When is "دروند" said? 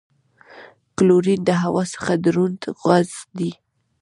2.25-2.59